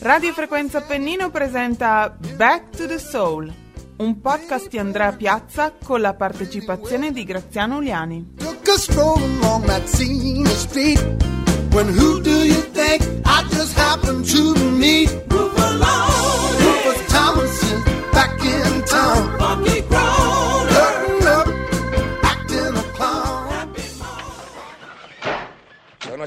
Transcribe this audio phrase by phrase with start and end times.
[0.00, 3.52] Radio Frequenza Pennino presenta Back to the Soul,
[3.98, 8.34] un podcast di Andrea Piazza con la partecipazione di Graziano Uliani.
[11.70, 15.08] When who do you think I just happened to meet?
[15.28, 16.07] Move along.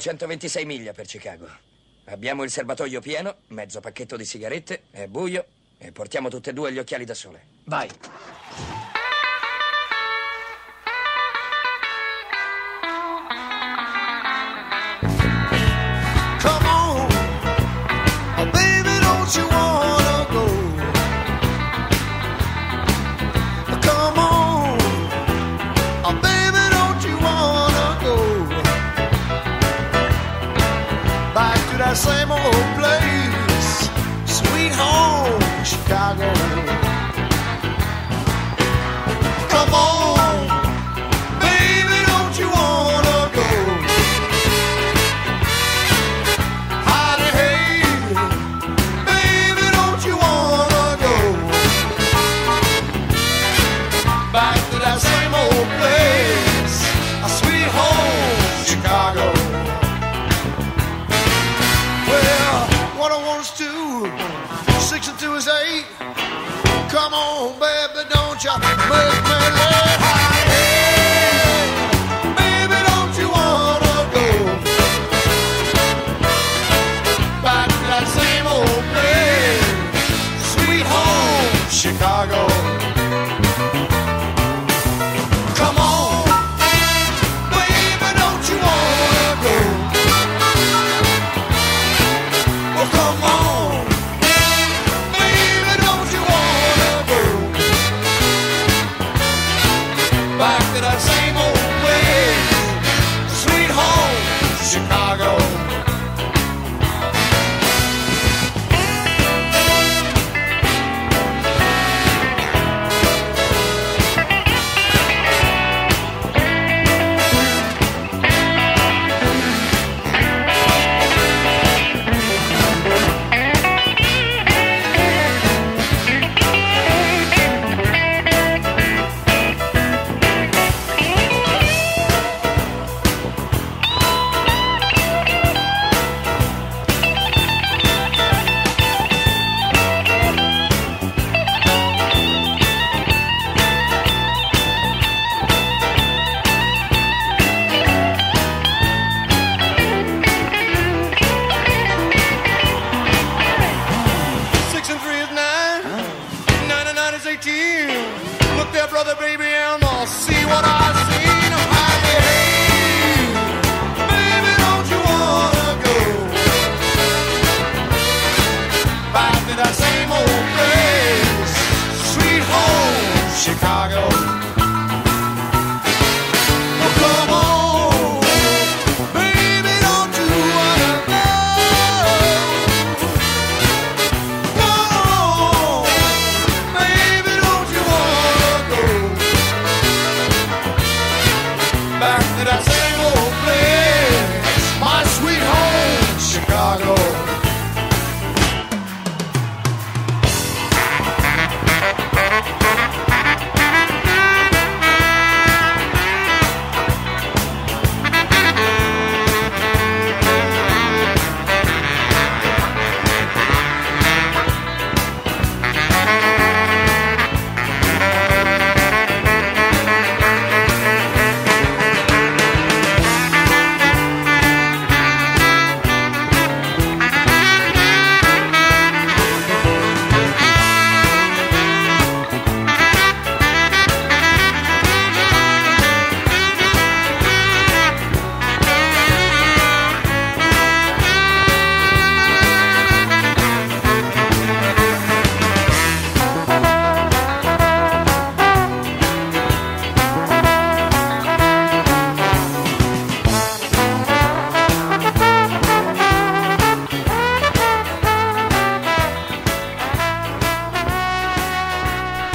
[0.01, 1.47] 126 miglia per Chicago.
[2.05, 5.45] Abbiamo il serbatoio pieno, mezzo pacchetto di sigarette, è buio
[5.77, 7.45] e portiamo tutte e due gli occhiali da sole.
[7.65, 7.87] Vai.
[68.41, 69.20] Georgia,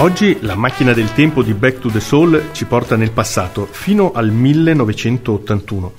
[0.06, 4.12] Oggi la macchina del tempo di Back to the Soul ci porta nel passato, fino
[4.12, 5.92] al 1981.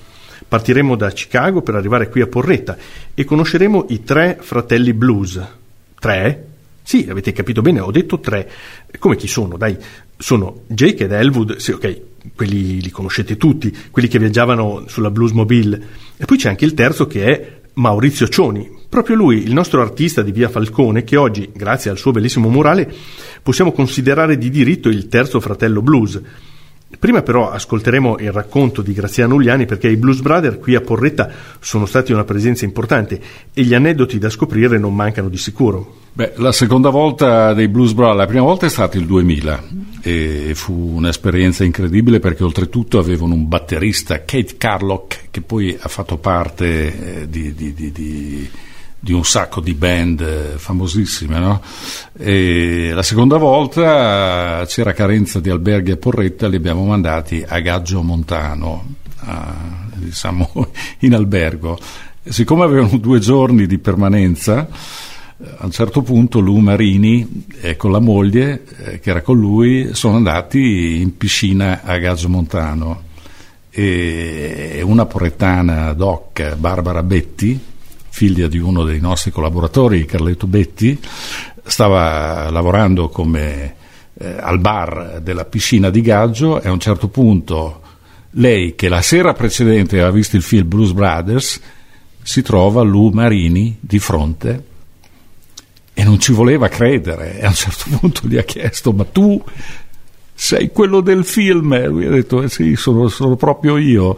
[0.47, 2.77] Partiremo da Chicago per arrivare qui a Porretta
[3.13, 5.45] e conosceremo i tre fratelli blues.
[5.99, 6.47] Tre?
[6.81, 8.49] Sì, avete capito bene, ho detto tre.
[8.97, 9.57] Come chi sono?
[9.57, 9.77] Dai,
[10.15, 12.01] sono Jake ed Elwood, sì, ok,
[12.33, 15.87] quelli li conoscete tutti, quelli che viaggiavano sulla Bluesmobile.
[16.15, 20.21] E poi c'è anche il terzo che è Maurizio Cioni, proprio lui, il nostro artista
[20.21, 22.91] di Via Falcone, che oggi, grazie al suo bellissimo murale,
[23.43, 26.21] possiamo considerare di diritto il terzo fratello blues.
[26.99, 31.29] Prima però ascolteremo il racconto di Graziano Uliani perché i Blues Brothers qui a Porretta
[31.59, 33.19] sono stati una presenza importante
[33.53, 35.95] e gli aneddoti da scoprire non mancano di sicuro.
[36.13, 39.63] Beh, la seconda volta dei Blues Brothers, la prima volta è stata il 2000
[40.01, 46.17] e fu un'esperienza incredibile perché oltretutto avevano un batterista, Kate Carlock, che poi ha fatto
[46.17, 48.49] parte eh, di, di, di, di
[48.99, 51.39] di un sacco di band eh, famosissime.
[51.39, 51.61] No?
[52.17, 58.95] la seconda volta c'era carenza di alberghi a Porretta, li abbiamo mandati a Gaggio Montano,
[59.19, 59.53] a,
[59.93, 61.77] diciamo in albergo.
[62.23, 67.91] Siccome avevano due giorni di permanenza, eh, a un certo punto Lu Marini e con
[67.91, 73.05] la moglie eh, che era con lui sono andati in piscina a Gaggio Montano
[73.69, 77.59] e una porrettana doc, Barbara Betti,
[78.17, 80.99] figlia di uno dei nostri collaboratori, Carletto Betti,
[81.63, 83.75] stava lavorando come,
[84.17, 87.81] eh, al bar della piscina di Gaggio e a un certo punto
[88.31, 91.61] lei, che la sera precedente aveva visto il film Blues Brothers,
[92.23, 94.63] si trova Lu Marini di fronte
[95.93, 99.43] e non ci voleva credere e a un certo punto gli ha chiesto ma tu
[100.33, 101.73] sei quello del film?
[101.73, 104.15] E lui ha detto eh sì, sono, sono proprio io.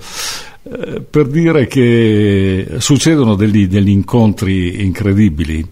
[0.71, 5.67] Eh, per dire che succedono degli, degli, incontri incredibili.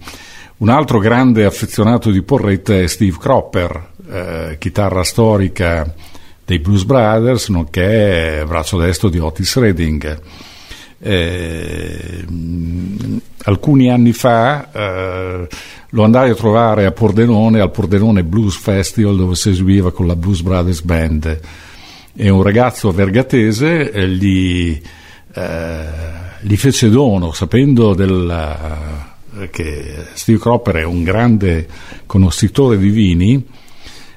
[0.57, 5.93] Un altro grande affezionato di Porretta è Steve Cropper, eh, chitarra storica
[6.43, 10.19] dei Blues Brothers, nonché braccio destro di Otis Redding.
[10.99, 12.25] Eh,
[13.43, 15.47] alcuni anni fa eh,
[15.89, 20.15] lo andai a trovare a Pordenone al Pordenone Blues Festival dove si eseguiva con la
[20.15, 21.39] Blues Brothers Band
[22.19, 24.81] e un ragazzo vergatese eh, gli,
[25.35, 25.85] eh,
[26.41, 31.67] gli, fece dono, sapendo della, eh, che Steve Cropper è un grande
[32.07, 33.45] conoscitore di vini,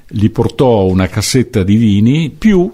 [0.09, 2.73] gli portò una cassetta di vini più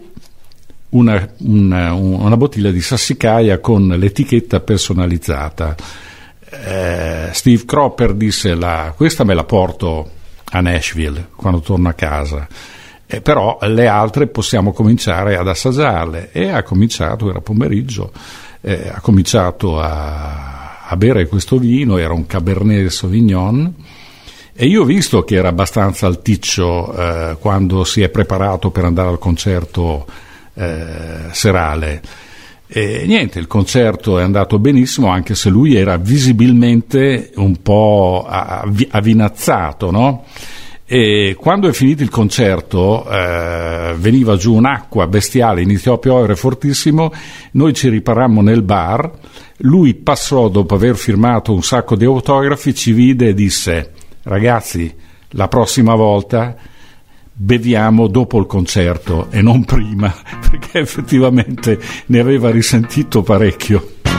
[0.91, 5.75] una, una, una bottiglia di sassicaia con l'etichetta personalizzata.
[6.49, 10.09] Eh, Steve Cropper disse la, questa me la porto
[10.45, 12.47] a Nashville quando torno a casa
[13.07, 18.11] eh, però le altre possiamo cominciare ad assaggiarle e ha cominciato, era pomeriggio,
[18.61, 23.75] eh, ha cominciato a, a, bere questo vino, era un Cabernet Sauvignon
[24.53, 29.09] e io ho visto che era abbastanza alticcio eh, quando si è preparato per andare
[29.09, 30.07] al concerto
[30.55, 32.03] eh, serale.
[32.69, 39.93] E niente, il concerto è andato benissimo, anche se lui era visibilmente un po' avinazzato,
[39.93, 40.25] no?
[40.89, 47.13] E quando è finito il concerto eh, veniva giù un'acqua bestiale, iniziò a piovere fortissimo,
[47.53, 49.11] noi ci riparammo nel bar,
[49.59, 53.93] lui passò dopo aver firmato un sacco di autografi, ci vide e disse
[54.23, 54.95] ragazzi
[55.31, 56.55] la prossima volta
[57.33, 60.15] beviamo dopo il concerto e non prima,
[60.49, 64.16] perché effettivamente ne aveva risentito parecchio.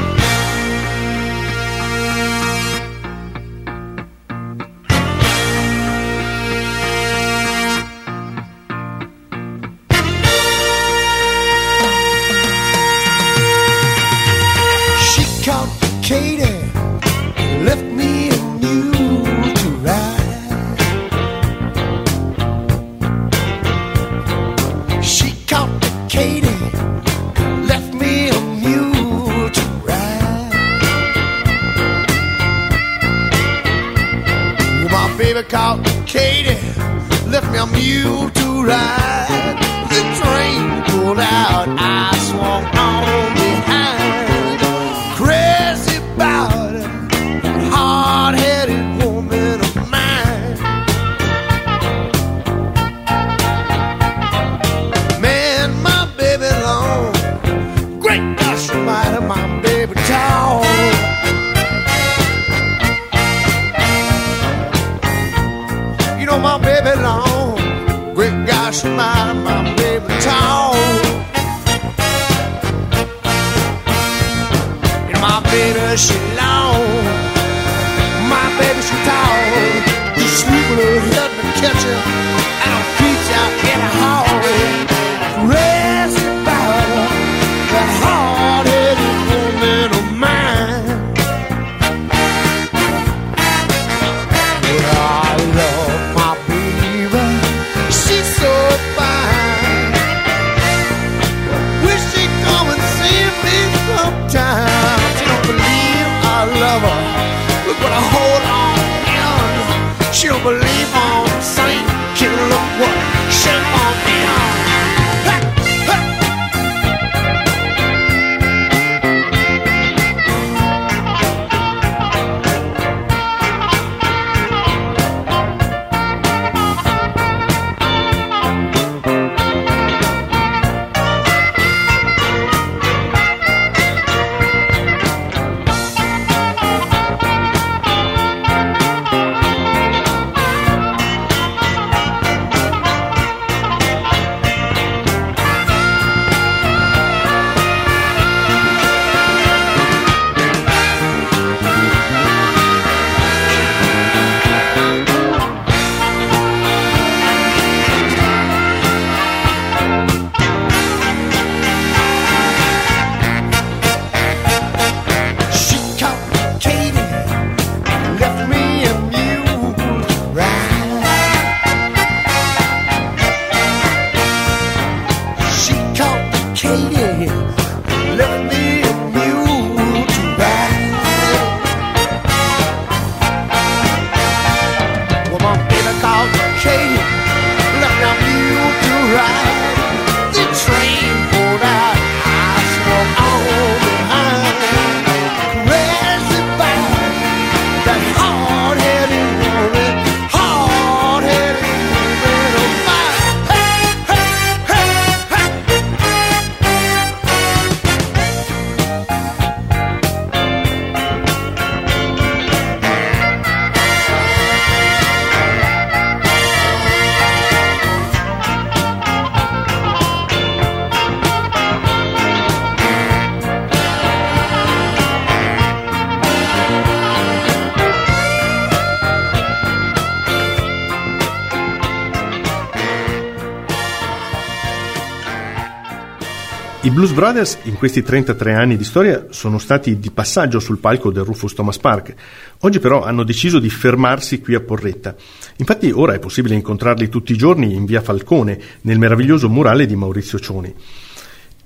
[237.07, 241.23] Blues Brothers in questi 33 anni di storia sono stati di passaggio sul palco del
[241.23, 242.14] Rufus Thomas Park.
[242.59, 245.16] Oggi però hanno deciso di fermarsi qui a Porretta.
[245.57, 249.95] Infatti ora è possibile incontrarli tutti i giorni in via Falcone, nel meraviglioso murale di
[249.95, 250.73] Maurizio Cioni.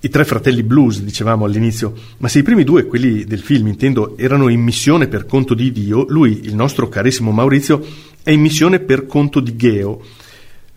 [0.01, 4.15] I tre fratelli blues, dicevamo all'inizio, ma se i primi due, quelli del film intendo,
[4.17, 7.83] erano in missione per conto di Dio, lui, il nostro carissimo Maurizio,
[8.21, 10.01] è in missione per conto di Geo.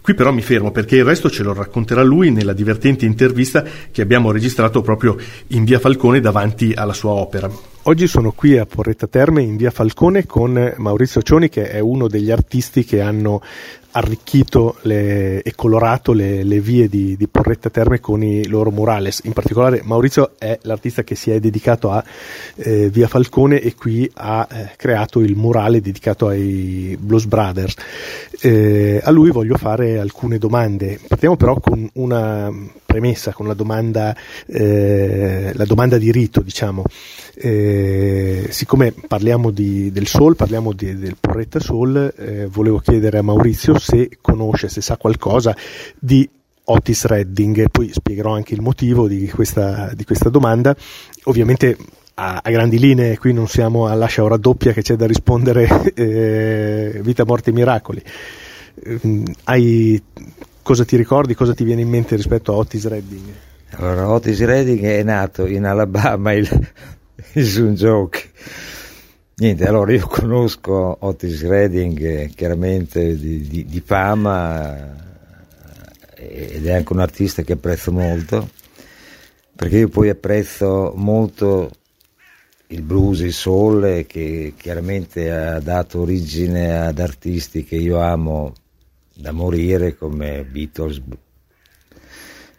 [0.04, 4.02] Qui però mi fermo perché il resto ce lo racconterà lui nella divertente intervista che
[4.02, 7.50] abbiamo registrato proprio in via Falcone davanti alla sua opera.
[7.84, 12.06] Oggi sono qui a Porretta Terme in via Falcone con Maurizio Cioni che è uno
[12.06, 13.40] degli artisti che hanno
[13.96, 19.20] arricchito le, e colorato le, le vie di, di, Porretta Terme con i loro murales.
[19.24, 22.02] In particolare Maurizio è l'artista che si è dedicato a
[22.56, 27.74] eh, Via Falcone e qui ha eh, creato il murale dedicato ai Blues Brothers.
[28.40, 30.98] Eh, a lui voglio fare alcune domande.
[31.06, 32.52] Partiamo però con una
[32.94, 34.14] premessa, con la domanda,
[34.46, 36.84] eh, la domanda di rito, diciamo.
[37.34, 43.22] Eh, siccome parliamo di, del soul, parliamo di, del Porretta Soul, eh, volevo chiedere a
[43.22, 45.56] Maurizio se conosce, se sa qualcosa
[45.98, 46.28] di
[46.66, 50.74] Otis Redding, poi spiegherò anche il motivo di questa, di questa domanda.
[51.24, 51.76] Ovviamente
[52.14, 57.00] a, a, grandi linee, qui non siamo alla ora doppia che c'è da rispondere eh,
[57.02, 58.02] vita, morte e miracoli.
[58.84, 60.00] Eh, hai,
[60.64, 63.32] cosa ti ricordi, cosa ti viene in mente rispetto a Otis Redding?
[63.76, 66.48] Allora, Otis Redding è nato in Alabama il,
[67.34, 68.30] il Sun Joke.
[69.36, 75.02] Niente, allora io conosco Otis Redding eh, chiaramente di, di, di fama
[76.16, 78.48] ed è anche un artista che apprezzo molto
[79.54, 81.70] perché io poi apprezzo molto
[82.68, 88.52] il blues, il soul che chiaramente ha dato origine ad artisti che io amo
[89.14, 91.00] da morire come Beatles,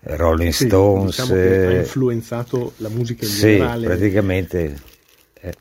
[0.02, 1.06] Rolling sì, Stones.
[1.08, 3.86] Diciamo che ha influenzato la musica in sì, generale.
[3.88, 4.80] praticamente
[5.42, 5.54] eh,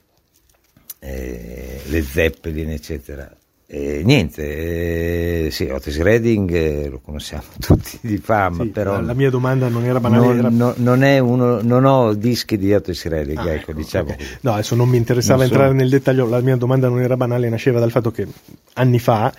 [1.00, 3.34] eh, le Zeppelin, eccetera.
[3.66, 9.14] E niente, eh, sì, Otis Redding eh, lo conosciamo tutti di fama, Sì, però la,
[9.14, 10.26] mia domanda non era banale.
[10.26, 14.10] non, era- no- non è uno, non ho dischi di Otis Redding, Ah, ecco, diciamo
[14.10, 14.16] ok.
[14.16, 14.36] così.
[14.42, 17.16] No, adesso non mi interessava Non sono- entrare nel dettaglio, la mia domanda non era
[17.16, 18.26] banale, nasceva dal fatto che
[18.74, 19.32] anni fa,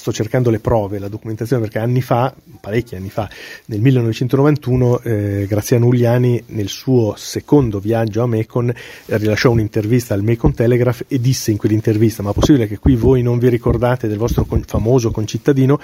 [0.00, 3.28] sto cercando le prove, la documentazione, perché anni fa, parecchi anni fa,
[3.66, 10.54] nel 1991, eh, Graziano Ugliani nel suo secondo viaggio a eh, rilasciò un'intervista al Macon
[10.54, 14.46] Telegraph e disse in quell'intervista, ma possibile che qui voi non vi ricordate del vostro
[14.46, 15.78] con- famoso concittadino?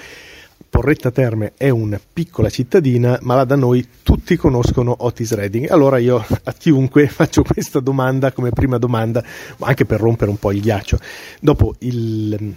[0.69, 5.69] Porretta Terme è una piccola cittadina, ma là da noi tutti conoscono Otis Redding.
[5.69, 9.23] Allora io a chiunque faccio questa domanda come prima domanda,
[9.57, 10.97] ma anche per rompere un po' il ghiaccio.
[11.39, 12.55] Dopo il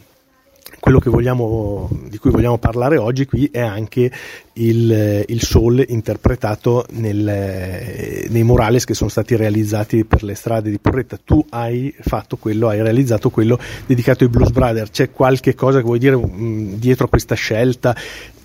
[0.80, 4.10] quello vogliamo, di cui vogliamo parlare oggi qui è anche
[4.54, 10.78] il, il soul interpretato nel, nei murales che sono stati realizzati per le strade di
[10.78, 11.18] Porretta.
[11.22, 14.90] Tu hai fatto quello, hai realizzato quello dedicato ai Blues Brothers.
[14.90, 17.94] C'è qualche cosa che vuoi dire mh, mm, dietro a questa scelta?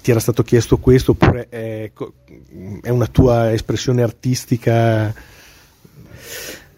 [0.01, 1.91] Ti era stato chiesto questo oppure è,
[2.81, 5.13] è una tua espressione artistica?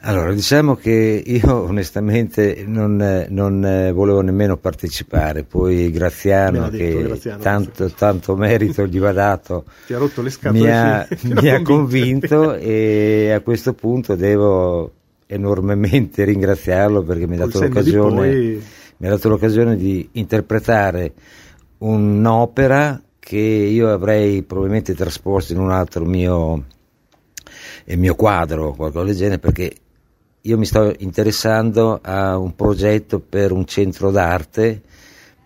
[0.02, 7.90] Allora, diciamo che io onestamente non, non volevo nemmeno partecipare, poi Graziano, che Graziano, tanto,
[7.90, 9.66] tanto, merito gli va dato,
[10.44, 12.54] ha mi, ha, mi ha convinto.
[12.56, 14.92] e a questo punto devo
[15.26, 18.64] enormemente ringraziarlo perché mi ha dato, l'occasione, poi...
[18.98, 21.14] mi ha dato l'occasione di interpretare
[21.80, 26.64] un'opera che io avrei probabilmente trasposto in un altro mio,
[27.88, 29.76] mio quadro, qualcosa del genere, perché
[30.42, 34.82] io mi sto interessando a un progetto per un centro d'arte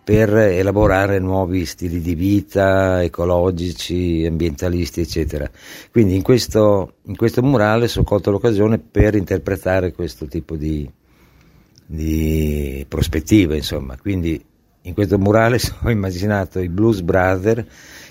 [0.04, 5.48] per elaborare nuovi stili di vita ecologici, ambientalisti, eccetera.
[5.90, 10.88] Quindi in questo, in questo murale ho colto l'occasione per interpretare questo tipo di,
[11.86, 13.96] di prospettive, insomma.
[13.96, 14.44] Quindi
[14.82, 17.64] in questo murale ho immaginato i Blues Brothers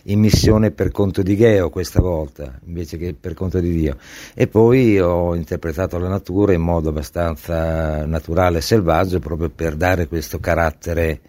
[0.04, 3.98] in missione per conto di Gheo questa volta, invece che per conto di Dio.
[4.34, 10.08] E poi ho interpretato la natura in modo abbastanza naturale e selvaggio proprio per dare
[10.08, 11.20] questo carattere,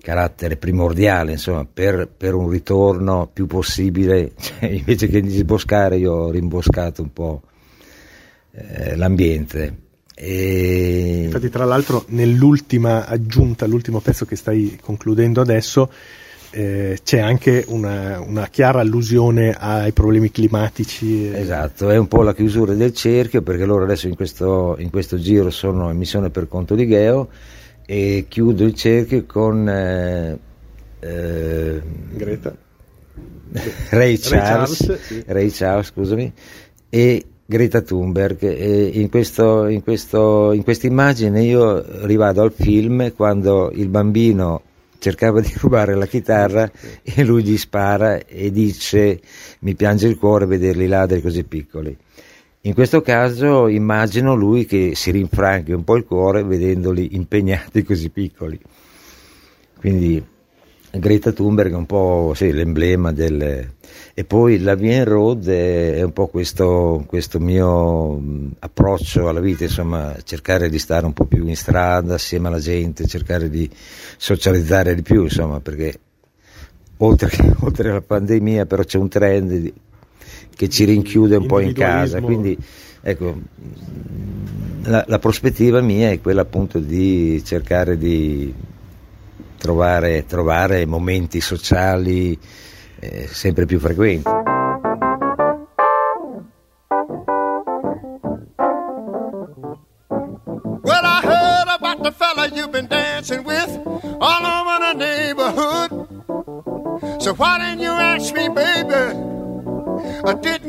[0.00, 6.30] carattere primordiale, insomma, per, per, un ritorno più possibile, cioè, invece che disboscare io ho
[6.30, 7.42] rimboscato un po'
[8.52, 9.76] eh, l'ambiente.
[10.14, 11.22] E...
[11.24, 15.90] Infatti, tra l'altro, nell'ultima aggiunta, l'ultimo pezzo che stai concludendo adesso,
[16.52, 21.26] eh, c'è anche una, una, chiara allusione ai problemi climatici.
[21.26, 25.18] Esatto, è un po' la chiusura del cerchio perché loro adesso in questo, in questo
[25.18, 27.28] giro sono in missione per conto di Geo
[27.86, 30.38] e chiudo il cerchio con eh,
[31.00, 32.54] eh, Greta.
[33.90, 35.24] Ray Charles, Ray Charles, sì.
[35.26, 36.32] Ray Charles, scusami,
[36.90, 38.42] e Greta Thunberg.
[38.42, 44.62] E in, questo, in, questo, in questa immagine io rivado al film quando il bambino
[45.02, 46.70] cercava di rubare la chitarra
[47.02, 49.20] e lui gli spara e dice
[49.60, 51.94] mi piange il cuore vederli ladri così piccoli.
[52.60, 58.10] In questo caso immagino lui che si rinfranchi un po' il cuore vedendoli impegnati così
[58.10, 58.58] piccoli.
[59.80, 60.24] Quindi
[60.92, 63.72] Greta Thunberg è un po' sì, l'emblema del...
[64.14, 68.20] E poi la Vien Road è un po' questo, questo, mio
[68.58, 73.06] approccio alla vita, insomma, cercare di stare un po' più in strada assieme alla gente,
[73.06, 73.68] cercare di
[74.18, 75.98] socializzare di più, insomma, perché
[76.98, 79.72] oltre, oltre alla pandemia però c'è un trend
[80.54, 82.54] che ci rinchiude un po' in casa, quindi
[83.00, 83.40] ecco,
[84.82, 88.52] la, la prospettiva mia è quella appunto di cercare di
[89.56, 92.38] trovare, trovare momenti sociali
[93.02, 94.28] eh, sempre più frequenti.
[100.84, 103.70] Well, I heard about the fella you've been dancing with
[104.20, 105.90] all over the neighborhood.
[107.20, 109.18] So why didn't you ask me, baby?
[110.24, 110.61] Or didn't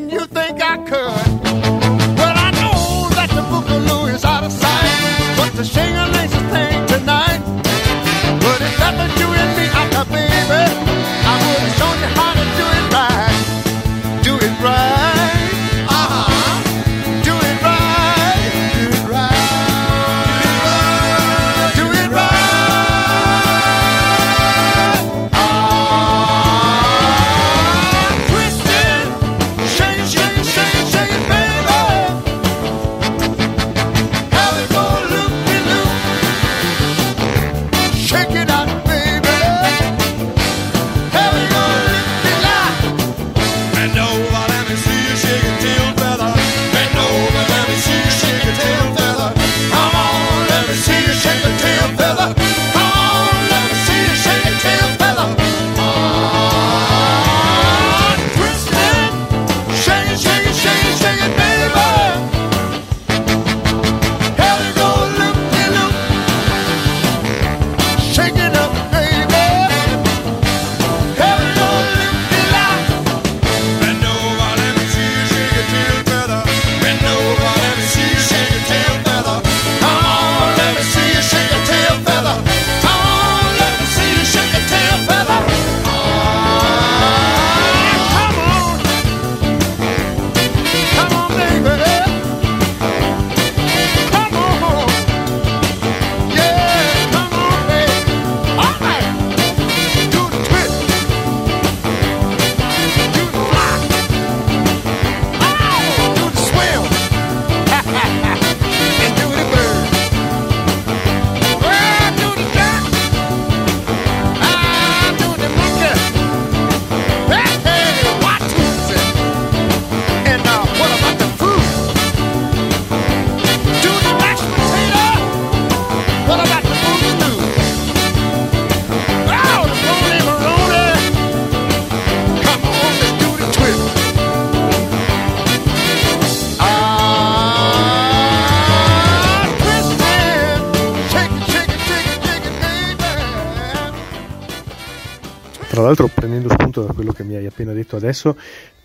[148.04, 148.36] adesso,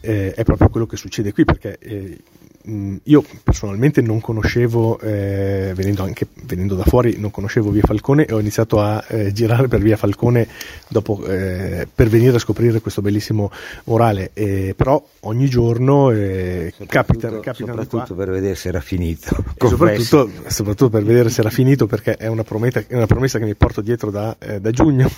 [0.00, 2.18] eh, è proprio quello che succede qui, perché eh,
[3.04, 8.34] io personalmente non conoscevo, eh, venendo, anche, venendo da fuori, non conoscevo Via Falcone e
[8.34, 10.46] ho iniziato a eh, girare per Via Falcone
[10.88, 13.50] dopo, eh, per venire a scoprire questo bellissimo
[13.84, 14.30] morale.
[14.76, 19.34] però ogni giorno eh, capita, capita soprattutto per vedere se era finito.
[19.56, 23.46] Soprattutto, soprattutto, per vedere se era finito perché è una, promessa, è una promessa che
[23.46, 25.10] mi porto dietro da, eh, da giugno.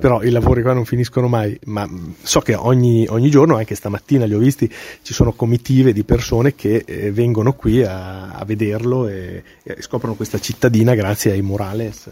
[0.00, 1.88] Però i lavori qua non finiscono mai, ma
[2.22, 4.70] so che ogni, ogni, giorno, anche stamattina li ho visti,
[5.02, 10.14] ci sono comitive di persone che eh, vengono qui a, a vederlo e, e, scoprono
[10.14, 12.10] questa cittadina grazie ai murales.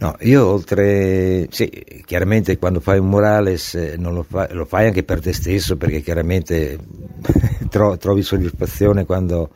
[0.00, 1.68] No, io oltre, sì,
[2.04, 6.02] chiaramente quando fai un murales eh, lo fai, lo, fai, anche per te stesso perché
[6.02, 6.78] chiaramente
[7.68, 9.50] trovi soddisfazione quando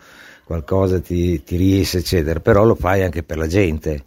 [0.45, 4.05] qualcosa ti, ti riesce, eccetera, però lo fai anche per la gente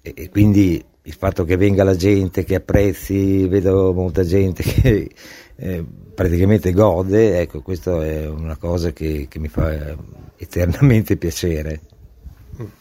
[0.00, 5.10] e, e quindi il fatto che venga la gente, che apprezzi, vedo molta gente che
[5.56, 9.96] eh, praticamente gode, ecco, questa è una cosa che, che mi fa
[10.36, 11.80] eternamente piacere.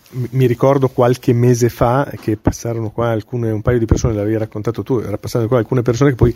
[0.10, 4.84] Mi ricordo qualche mese fa che passarono qua alcune, un paio di persone, l'avevi raccontato
[4.84, 6.36] tu, era passato qua alcune persone che poi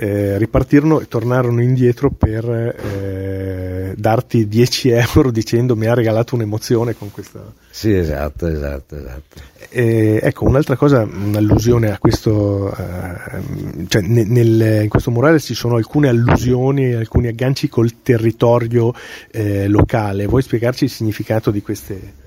[0.00, 6.96] eh, ripartirono e tornarono indietro per eh, darti 10 euro dicendo mi ha regalato un'emozione
[6.96, 7.40] con questa.
[7.68, 9.40] Sì, esatto, esatto, esatto.
[9.70, 15.74] E, ecco, un'altra cosa, un'allusione a questo, eh, cioè nel, in questo murale ci sono
[15.74, 18.92] alcune allusioni, alcuni agganci col territorio
[19.32, 20.26] eh, locale.
[20.26, 22.26] Vuoi spiegarci il significato di queste?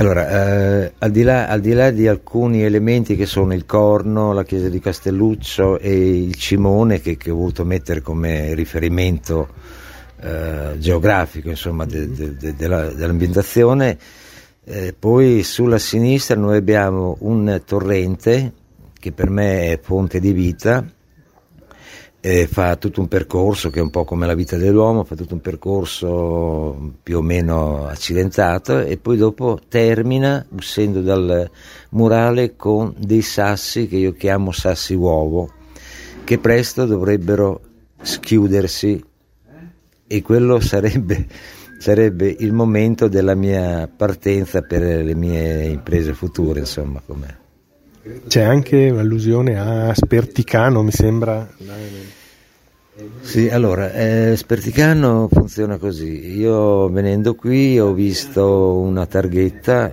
[0.00, 4.32] Allora, eh, al, di là, al, di là, di alcuni elementi che sono il corno,
[4.32, 9.48] la chiesa di Castelluccio e il cimone che, che ho voluto mettere come riferimento
[10.22, 13.98] eh, geografico insomma, de, de, de, della, dell'ambientazione,
[14.64, 18.54] eh, poi sulla sinistra noi abbiamo un torrente
[18.98, 20.82] che per me è fonte di vita
[22.20, 25.34] eh, fa tutto un percorso che è un po' come la vita dell'uomo, fa tutto
[25.34, 31.50] un percorso più o meno accidentato e poi dopo termina uscendo dal
[31.90, 35.50] murale con dei sassi che io chiamo sassi uovo,
[36.24, 37.60] che presto dovrebbero
[38.02, 39.02] schiudersi
[40.06, 41.26] e quello sarebbe,
[41.78, 47.00] sarebbe il momento della mia partenza per le mie imprese future, insomma.
[47.04, 47.48] Com'è.
[48.26, 51.46] C'è anche un'allusione a Sperticano, mi sembra.
[53.20, 56.38] Sì, allora, eh, Sperticano funziona così.
[56.38, 59.92] Io venendo qui ho visto una targhetta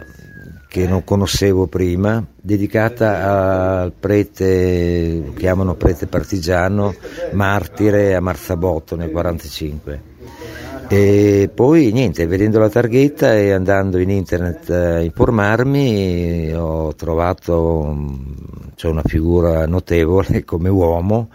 [0.70, 6.96] che non conoscevo prima, dedicata al prete, lo chiamano prete partigiano,
[7.32, 10.16] martire a Marzabotto nel 1945.
[10.90, 18.16] E poi niente, vedendo la targhetta e andando in internet a informarmi ho trovato
[18.76, 21.30] cioè una figura notevole come uomo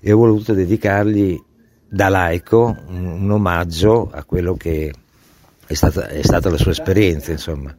[0.00, 1.40] e ho voluto dedicargli
[1.88, 4.92] da laico un, omaggio a quello che
[5.64, 7.72] è stata, è stata la sua esperienza insomma.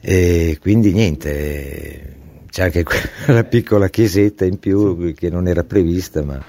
[0.00, 2.16] E quindi niente,
[2.48, 2.82] c'è anche
[3.26, 6.42] quella piccola chiesetta in più che non era prevista ma...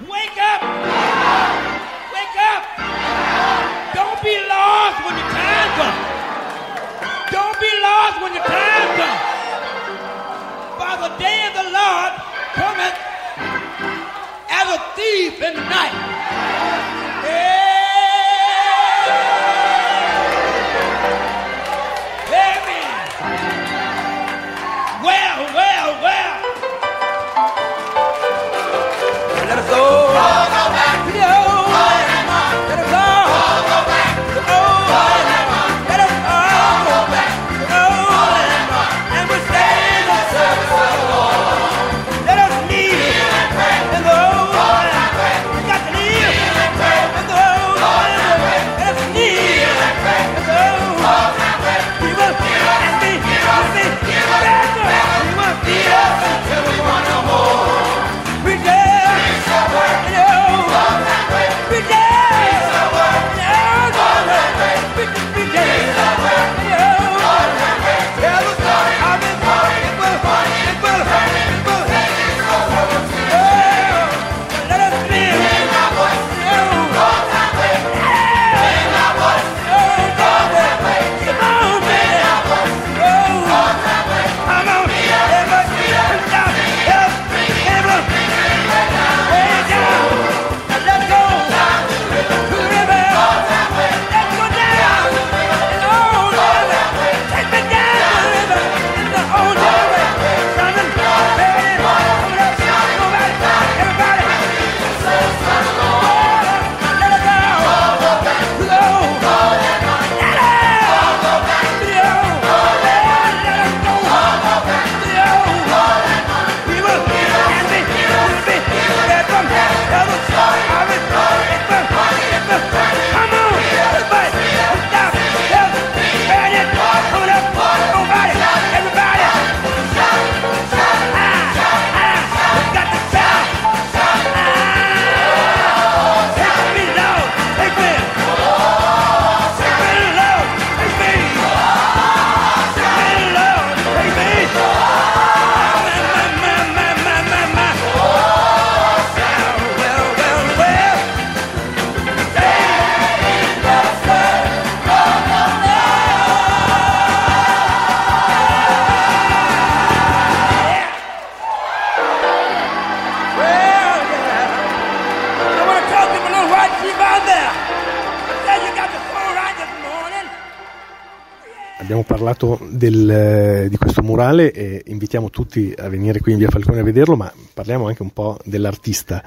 [172.34, 176.82] parlato del, di questo murale e invitiamo tutti a venire qui in via Falcone a
[176.82, 179.22] vederlo, ma parliamo anche un po' dell'artista.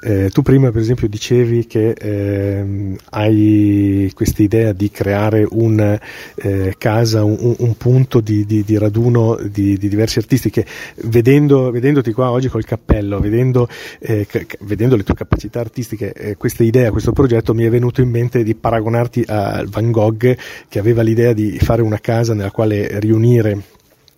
[0.00, 5.98] Eh, tu prima per esempio dicevi che eh, hai questa idea di creare una
[6.34, 10.66] eh, casa, un, un punto di, di, di raduno di, di, diversi artisti che
[11.04, 14.26] vedendo, vedendoti qua oggi col cappello, vedendo, eh,
[14.60, 18.42] vedendo le tue capacità artistiche, eh, questa idea, questo progetto mi è venuto in mente
[18.42, 20.36] di paragonarti a Van Gogh
[20.68, 23.74] che aveva l'idea di fare una casa nella quale riunire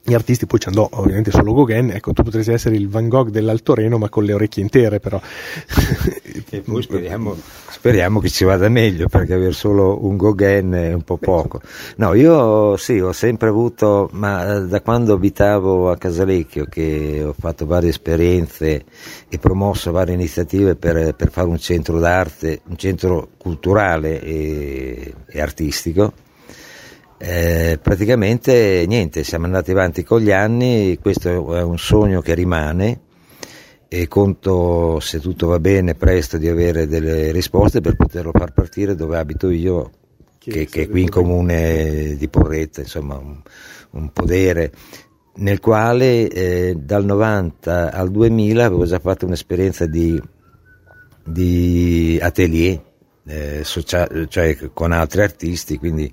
[0.09, 3.29] gli artisti, poi ci andò ovviamente solo Gauguin, ecco tu potresti essere il Van Gogh
[3.29, 5.21] dell'Alto Reno ma con le orecchie intere però.
[6.51, 7.37] e poi speriamo,
[7.69, 11.61] speriamo, che ci vada meglio perché avere solo un Gauguin è un po' poco.
[11.97, 17.35] No, io sì, ho sempre avuto, ma eh, da quando abitavo a Casalecchio che ho
[17.39, 18.85] fatto varie esperienze
[19.29, 25.41] e promosso varie iniziative per, per fare un centro d'arte, un centro culturale e, e
[25.41, 26.13] artistico,
[27.19, 33.01] eh, praticamente niente, siamo andati avanti con gli anni, questo è un sogno che rimane
[33.89, 38.95] e conto, se tutto va bene, presto di avere delle risposte per poterlo far partire
[38.95, 39.91] dove abito io,
[40.39, 43.41] che, che è qui in comune di Porretta, insomma un,
[43.91, 44.71] un podere
[45.39, 50.21] nel quale eh, dal 90 al 2000 avevo già fatto un'esperienza di,
[51.25, 52.81] di atelier
[53.29, 56.11] eh, socia- cioè con altri artisti, quindi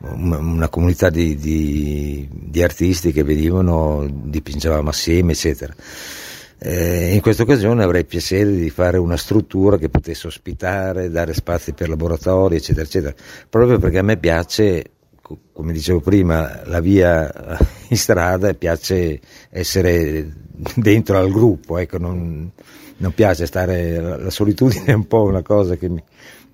[0.00, 5.72] una comunità di, di, di, artisti che venivano, dipingevamo assieme, eccetera.
[6.58, 11.72] Eh, in questa occasione avrei piacere di fare una struttura che potesse ospitare, dare spazi
[11.72, 13.14] per laboratori, eccetera, eccetera,
[13.48, 14.84] proprio perché a me piace,
[15.52, 17.30] come dicevo prima, la via
[17.88, 20.32] in strada e piace essere
[20.74, 22.50] dentro al gruppo, ecco, non,
[22.96, 26.02] non piace stare, la solitudine è un po' una cosa che mi,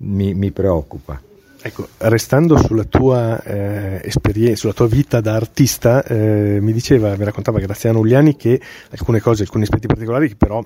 [0.03, 1.21] mi, mi preoccupa.
[1.65, 7.25] Ecco, restando sulla tua eh, esperienza, sulla tua vita da artista, eh, mi diceva, mi
[7.25, 8.61] raccontava Graziano Ugliani che
[8.91, 10.65] alcune cose, alcuni aspetti particolari che però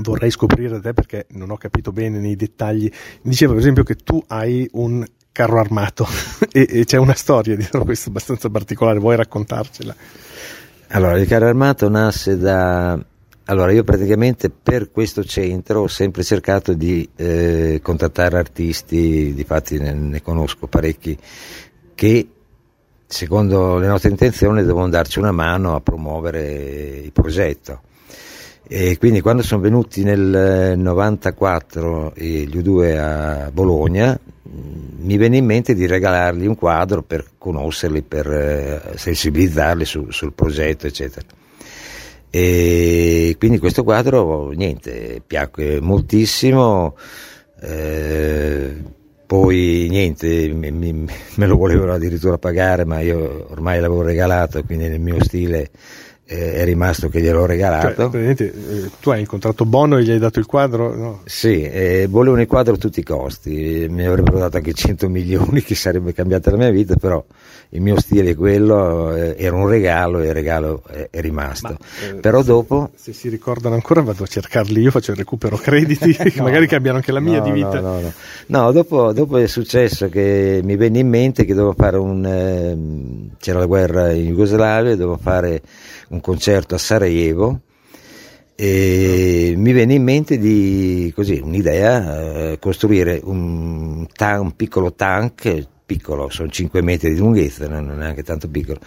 [0.00, 2.90] vorrei scoprire da te perché non ho capito bene nei dettagli.
[3.22, 5.02] Mi diceva per esempio che tu hai un
[5.32, 6.06] carro armato
[6.52, 9.94] e, e, c'è una storia dietro questo abbastanza particolare, vuoi raccontarcela?
[10.88, 12.98] Allora, il carro armato nasce da
[13.50, 19.94] allora, io praticamente per questo centro ho sempre cercato di eh, contattare artisti, difatti ne,
[19.94, 21.16] ne conosco parecchi,
[21.94, 22.28] che
[23.06, 27.80] secondo le nostre intenzioni devono darci una mano a promuovere il progetto.
[28.66, 34.18] E quindi quando sono venuti nel 94 gli U2 a Bologna,
[34.98, 40.34] mi venne in mente di regalargli un quadro per conoscerli, per eh, sensibilizzarli su, sul
[40.34, 41.26] progetto, eccetera.
[42.30, 46.96] E quindi questo quadro, niente, piacque moltissimo.
[47.60, 48.76] Eh,
[49.26, 54.88] poi niente, mi, mi, me lo volevano addirittura pagare, ma io ormai l'avevo regalato, quindi
[54.88, 55.70] nel mio stile
[56.30, 58.10] eh, è rimasto che gliel'ho regalato.
[58.10, 60.94] Cioè, eh, tu hai incontrato Bono e gli hai dato il quadro?
[60.94, 61.20] No.
[61.24, 65.62] Sì, eh, volevano il quadro a tutti i costi, mi avrebbero dato anche 100 milioni
[65.62, 67.24] che sarebbe cambiata la mia vita, però
[67.70, 71.78] il mio stile è quello, eh, era un regalo e il regalo è, è rimasto.
[71.78, 72.90] Ma, eh, però se, dopo...
[72.94, 76.98] Se si ricordano ancora vado a cercarli io, faccio il recupero crediti, no, magari cambiano
[76.98, 77.80] anche la mia no, di vita.
[77.80, 78.12] No, no,
[78.46, 78.72] no.
[78.72, 82.24] dopo, dopo, è successo che mi venne in mente che dovevo fare un...
[82.26, 85.62] Eh, c'era la guerra in Jugoslavia, dovevo fare
[86.08, 87.60] un concerto a Sarajevo
[88.54, 95.66] e mi venne in mente di così un'idea eh, costruire un, tan, un, piccolo tank
[95.86, 98.78] piccolo, sono 5 metri di lunghezza, non è neanche tanto piccolo,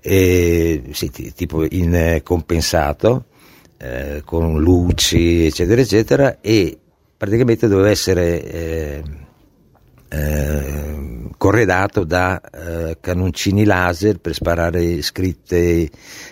[0.00, 3.24] e, sì, tipo in eh, compensato,
[3.78, 6.76] eh, con luci, eccetera, eccetera, e
[7.16, 9.02] praticamente doveva essere
[10.10, 15.88] eh, eh, corredato da eh, cannoncini laser per sparare scritte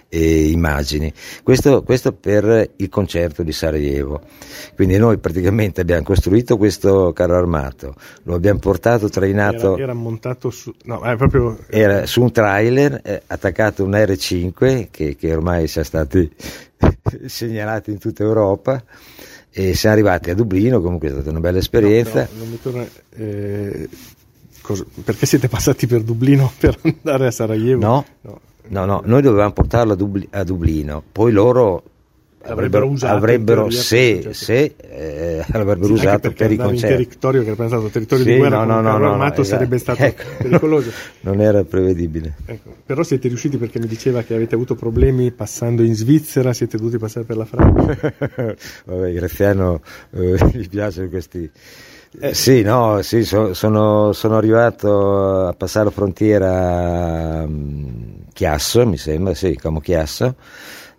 [0.09, 1.13] e immagini.
[1.43, 4.21] Questo, questo, per il concerto di Sarajevo.
[4.75, 9.75] Quindi noi praticamente abbiamo costruito questo carro armato, lo abbiamo portato trainato.
[9.75, 11.59] Era, era montato su, no, proprio...
[11.69, 16.31] era su un trailer, eh, attaccato un R5 che, che ormai siamo stati
[17.27, 18.83] segnalati in tutta Europa
[19.59, 22.29] e siamo arrivati a Dublino, comunque è stata una bella esperienza.
[22.33, 23.89] No, no, torna, eh,
[24.61, 27.81] cosa, perché siete passati per Dublino per andare a Sarajevo?
[27.81, 31.83] No, no, no, no noi dovevamo portarlo a, Dubli, a Dublino, poi loro
[32.53, 36.85] avrebbero, usato avrebbero se, se eh, l'avrebbero sì, usato per i concerti.
[36.85, 39.45] in territorio che era pensato territorio sì, di guerra no, no, no, armato esatto.
[39.45, 40.23] sarebbe stato ecco.
[40.39, 40.91] pericoloso.
[41.21, 42.35] non era prevedibile.
[42.47, 42.75] Ecco.
[42.85, 46.99] Però siete riusciti perché mi diceva che avete avuto problemi passando in Svizzera, siete dovuti
[46.99, 47.97] passare per la Francia.
[48.85, 49.81] Vabbè, Graziano
[50.11, 51.51] eh, gli piace questi
[52.21, 58.97] Eh, sì, no, sì, so, sono, sono, arrivato a passare la frontiera um, Chiasso, mi
[58.97, 60.35] sembra, sì, Como Chiasso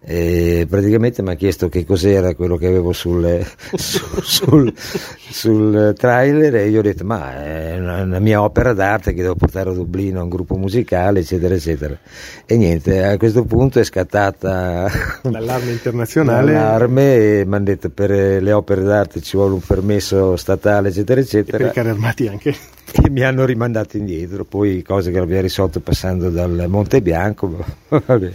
[0.02, 6.56] e praticamente mi ha chiesto che cos'era quello che avevo sul, sul, sul, sul, trailer
[6.56, 9.74] e io ho detto ma è una, una, mia opera d'arte che devo portare a
[9.74, 11.98] Dublino a un gruppo musicale eccetera eccetera.
[12.46, 14.90] E niente a questo punto è scattata
[15.24, 16.54] l'allarme internazionale.
[16.54, 21.20] l'allarme e mi hanno detto per le opere d'arte ci vuole un permesso statale eccetera
[21.20, 22.56] eccetera e per i carri armati anche.
[22.92, 28.32] E mi hanno rimandato indietro poi cose che abbiamo risolto passando dal Monte Bianco vabbè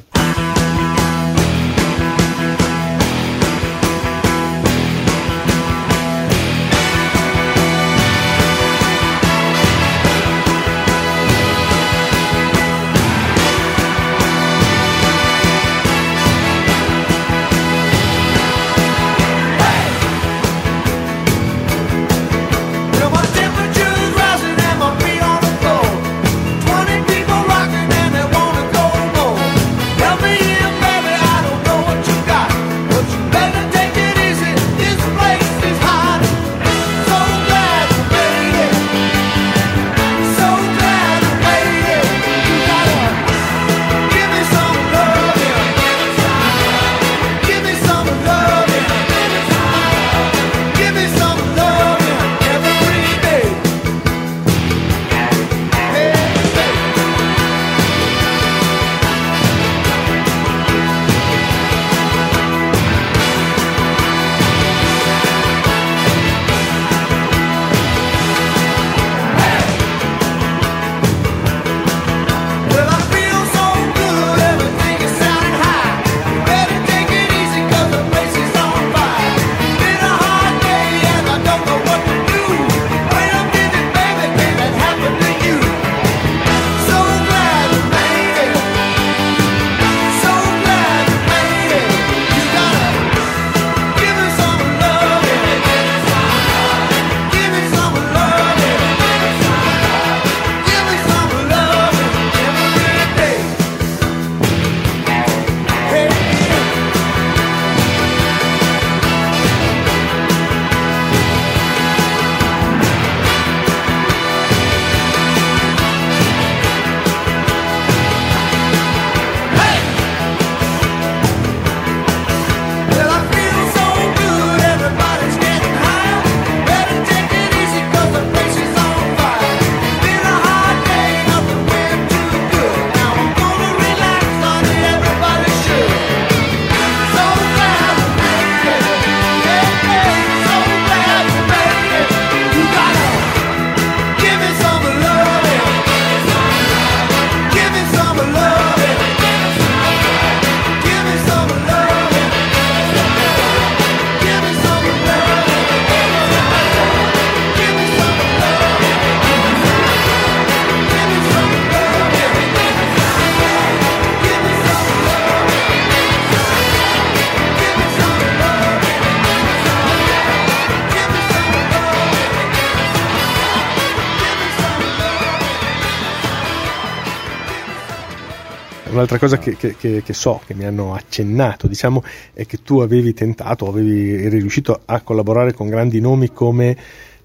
[179.04, 182.02] un'altra cosa che, che, che, so, che mi hanno accennato, diciamo,
[182.32, 186.76] è che tu avevi tentato, avevi, eri riuscito a collaborare con grandi nomi come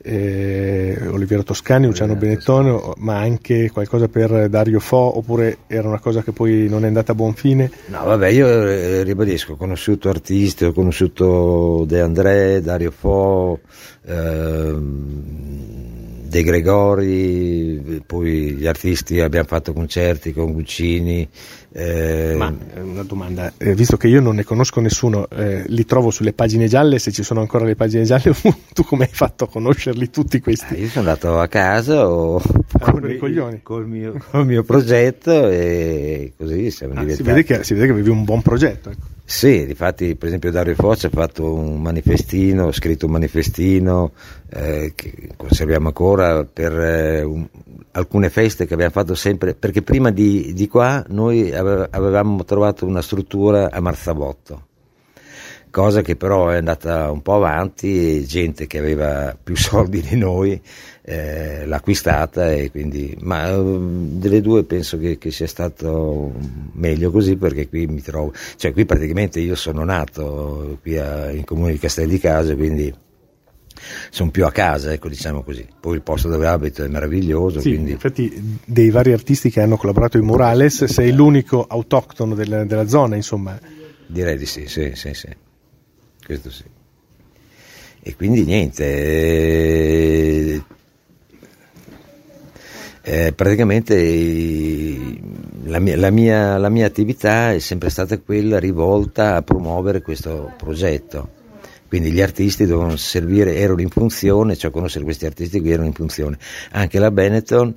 [0.01, 6.21] eh, Oliviero Toscani, Luciano Benettone, ma anche qualcosa per Dario Fo, oppure era una cosa
[6.21, 7.71] che poi non è andata a buon fine?
[7.87, 13.59] No, vabbè, io eh, ribadisco, ho conosciuto artisti, ho conosciuto De André, Dario Fo,
[14.05, 15.78] ehm,
[16.29, 21.27] De Gregori, poi gli artisti abbiamo fatto concerti con Guccini.
[21.71, 22.35] Eh...
[22.37, 26.11] Ma eh, una domanda, eh, visto che io non ne conosco nessuno, eh, li trovo
[26.11, 28.35] sulle pagine gialle, se ci sono ancora le pagine gialle,
[28.73, 30.75] tu come hai fatto a conoscerli tutti questi?
[30.75, 32.39] Eh, io sono andato a casa o
[32.79, 33.17] con, i.
[33.63, 37.23] Col, mio, col mio progetto e così siamo ah, diventati.
[37.23, 38.91] Si vede, che, si vede che avevi un buon progetto.
[38.91, 39.17] Ecco.
[39.31, 44.13] Sì, infatti per esempio Dario Foccia ha fatto un manifestino, ha scritto un manifestino
[44.49, 47.47] eh, che conserviamo ancora per eh, un,
[47.91, 53.03] alcune feste che abbiamo fatto sempre, perché prima di, di qua noi avevamo trovato una
[53.03, 54.68] struttura a Marzabotto,
[55.69, 60.61] cosa che però è andata un po' avanti, gente che aveva più soldi di noi
[61.01, 66.31] eh, l'ha acquistata e quindi, ma eh, delle due penso che, che, sia stato
[66.73, 71.43] meglio così perché qui mi trovo, cioè qui praticamente io sono nato qui a, in
[71.45, 72.93] comune di Castel di Casa, quindi
[74.11, 75.65] sono più a casa, ecco, diciamo così.
[75.79, 77.59] Poi il posto dove abito è meraviglioso.
[77.59, 77.91] Sì, quindi...
[77.91, 83.15] infatti dei vari artisti che hanno collaborato in Murales sei l'unico autoctono del, della zona,
[83.15, 83.57] insomma.
[84.05, 85.27] Direi di sì, sì, sì, sì.
[86.29, 86.63] Questo sì.
[88.01, 90.63] E quindi niente, eh,
[93.01, 93.95] eh, praticamente
[95.63, 100.53] la mia, la, mia, la mia attività è sempre stata quella rivolta a promuovere questo
[100.55, 101.37] progetto
[101.87, 105.93] quindi gli artisti dovevano servire, erano in funzione, cioè conoscere questi artisti che erano in
[105.93, 106.37] funzione.
[106.73, 107.75] Anche la Benetton,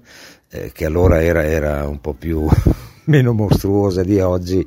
[0.51, 2.47] eh, che allora era, era, un po' più
[3.05, 4.63] meno mostruosa di oggi,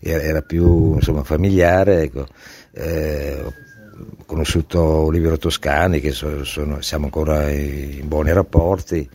[0.00, 2.02] era, era più insomma, familiare.
[2.02, 2.26] Ecco.
[2.72, 9.08] Eh, ho conosciuto Olivero Toscani, che so, sono, siamo ancora in buoni rapporti.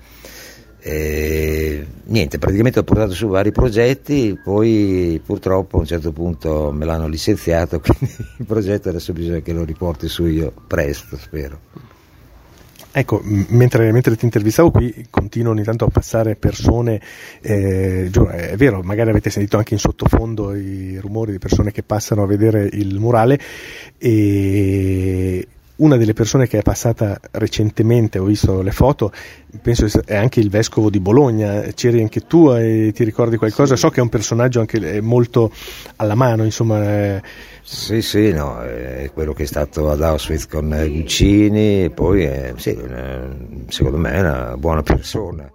[0.80, 6.86] E, niente, praticamente ho portato su vari progetti, poi purtroppo a un certo punto me
[6.86, 11.95] l'hanno licenziato, quindi il progetto adesso bisogna che lo riporti su io presto, spero.
[12.98, 17.02] Ecco, mentre, mentre, ti intervistavo qui continuo ogni tanto a passare persone,
[17.42, 22.24] eh, è vero, magari avete sentito anche in sottofondo i rumori di persone che passano
[22.24, 23.38] a vedere il murale
[23.98, 25.46] e
[25.78, 29.12] una delle persone che è passata recentemente, ho visto le foto,
[29.62, 33.76] penso è anche il vescovo di Bologna, c'eri anche tu e ti ricordi qualcosa?
[33.76, 33.82] Sì.
[33.82, 35.52] So che è un personaggio anche molto
[35.98, 37.22] alla mano, insomma.
[37.62, 42.78] Sì, sì, no, è quello che è stato ad Auschwitz con Guccini, poi è, sì,
[43.68, 45.52] secondo me è una buona persona.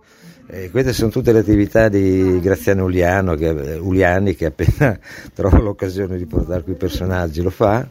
[0.52, 4.98] E queste sono tutte le attività di Graziano Uliano, che, Uliani che appena
[5.32, 7.88] trova l'occasione di portare qui personaggi lo fa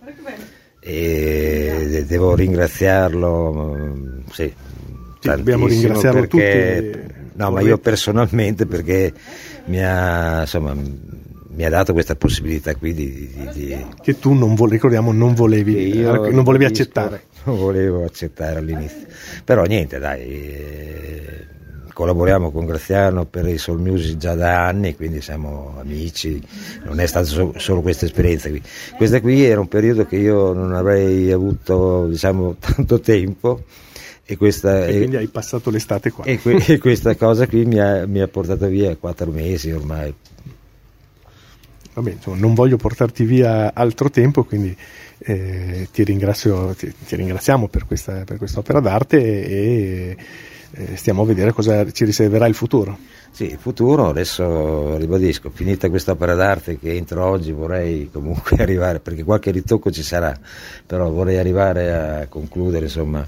[0.79, 3.97] e devo ringraziarlo.
[4.31, 4.53] Sì,
[5.19, 7.13] sì dobbiamo ringraziarlo perché, tutti.
[7.35, 9.13] No, ma io personalmente perché
[9.65, 13.85] mi ha, insomma, mi ha dato questa possibilità qui di, di, di...
[14.01, 17.27] che tu non volevi, ricordiamo, non volevi, non volevi accettare.
[17.41, 19.07] Non volevo accettare all'inizio,
[19.45, 21.57] però niente, dai.
[21.99, 26.41] Collaboriamo con Graziano per il Soul Music già da anni, quindi siamo amici,
[26.85, 28.61] non è stata so, solo questa esperienza qui.
[28.95, 33.65] Questa qui era un periodo che io non avrei avuto diciamo, tanto tempo.
[34.23, 36.23] E, questa, e quindi hai passato l'estate qua.
[36.23, 40.15] E, que, e questa cosa qui mi ha, mi ha portato via quattro mesi ormai.
[41.95, 44.73] Vabbè, insomma, non voglio portarti via altro tempo, quindi
[45.17, 50.17] eh, ti, ringrazio, ti, ti, ringraziamo per questa, per questa opera d'arte e,
[50.71, 52.97] eh, stiamo a vedere cosa ci riserverà il futuro.
[53.31, 58.99] Sì, il futuro, adesso ribadisco, finita questa opera d'arte che entro oggi vorrei comunque arrivare,
[58.99, 60.37] perché qualche ritocco ci sarà,
[60.85, 63.27] però vorrei arrivare a concludere insomma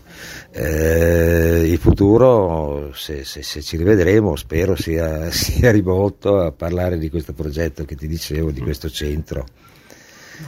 [0.52, 7.10] eh, il futuro, se, se, se, ci rivedremo spero sia, sia, rivolto a parlare di
[7.10, 9.46] questo progetto che ti dicevo, di questo centro.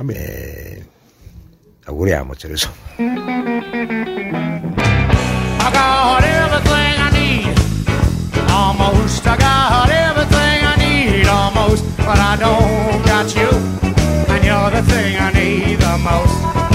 [0.07, 0.83] Eh,
[1.85, 3.21] auguriamocelo insomma.
[8.83, 11.27] Almost, I got everything I need.
[11.27, 13.49] Almost, but I don't got you.
[14.33, 16.72] And you're the thing I need the most.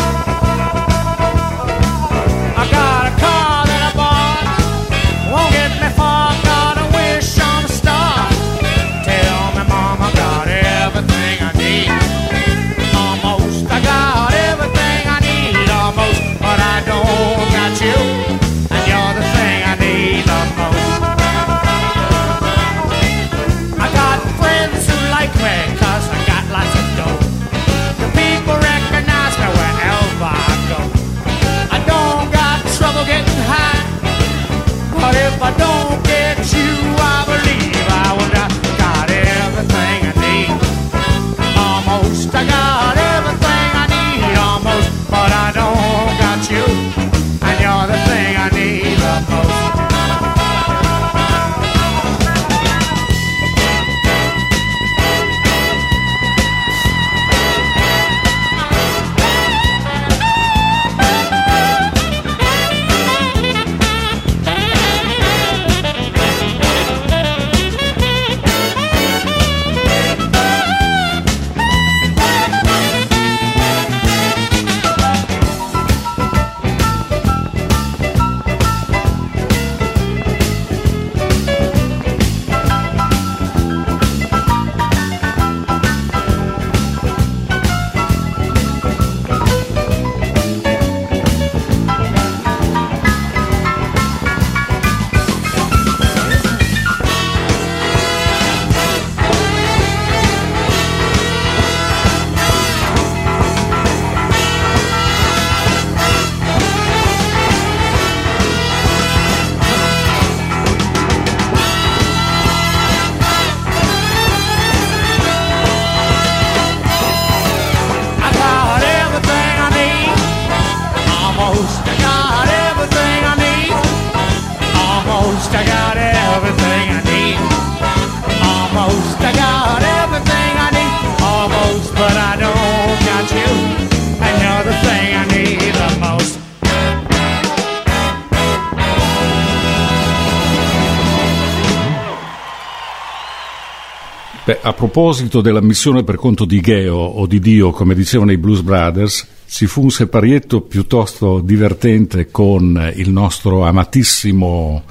[144.69, 148.61] A proposito della missione per conto di Geo o di Dio, come dicevano i Blues
[148.61, 154.83] Brothers, ci fu un separietto piuttosto divertente con il nostro amatissimo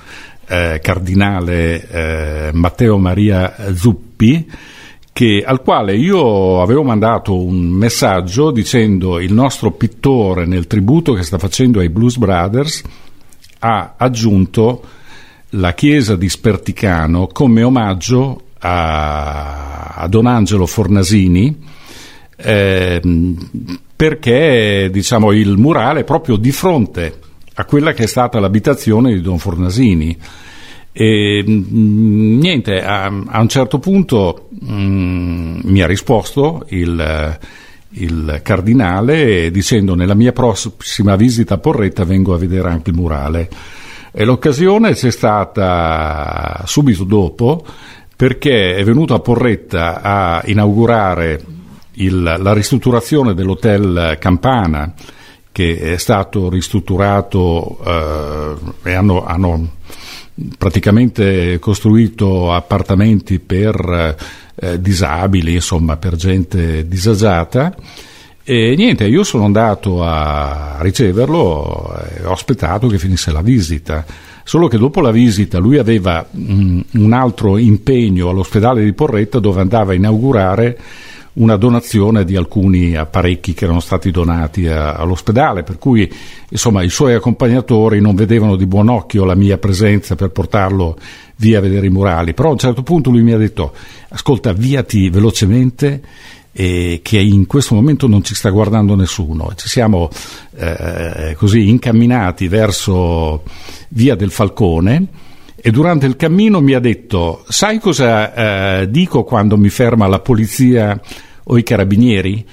[0.48, 4.50] eh, cardinale eh, Matteo Maria Zuppi,
[5.14, 11.22] che, al quale io avevo mandato un messaggio dicendo il nostro pittore nel tributo che
[11.22, 12.82] sta facendo ai Blues Brothers
[13.60, 14.84] ha aggiunto
[15.52, 21.76] la chiesa di Sperticano come omaggio a, a Don Angelo Fornasini
[22.38, 23.02] eh,
[23.96, 27.20] perché diciamo, il murale è proprio di fronte
[27.56, 30.16] a quella che è stata l'abitazione di Don Fornasini.
[30.92, 37.40] E, mh, niente, a, a, un certo punto mh, mi ha risposto il,
[37.90, 43.50] il, cardinale dicendo nella mia prossima visita a Porretta vengo a vedere anche il murale.
[44.12, 47.66] E l'occasione c'è stata subito dopo
[48.18, 51.40] perché è venuto a Porretta a inaugurare
[51.94, 54.92] il, la ristrutturazione dell'hotel Campana
[55.52, 59.76] che è stato ristrutturato eh, e hanno, hanno,
[60.58, 64.16] praticamente costruito appartamenti per
[64.54, 67.76] eh, disabili, insomma per gente disagiata.
[68.44, 74.06] E niente, io sono andato a riceverlo e ho aspettato che finisse la visita
[74.48, 79.60] solo che dopo la visita lui aveva un, un altro impegno all'ospedale di Porretta dove
[79.60, 80.80] andava a inaugurare
[81.34, 86.10] una donazione di alcuni apparecchi che erano stati donati a, all'ospedale, per cui
[86.48, 90.98] insomma i suoi accompagnatori non vedevano di buon occhio la mia presenza per portarlo
[91.36, 93.74] via a vedere i murali, però a un certo punto lui mi ha detto
[94.08, 96.02] ascolta viati velocemente
[96.60, 99.52] e che in questo momento non ci sta guardando nessuno.
[99.56, 100.10] Ci siamo
[100.56, 103.44] eh, così incamminati verso
[103.90, 105.06] via del Falcone
[105.56, 110.18] e durante il cammino mi ha detto sai cosa eh, dico quando mi ferma la
[110.18, 111.00] polizia
[111.44, 112.44] o i carabinieri?